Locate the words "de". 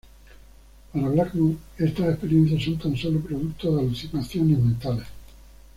3.75-3.81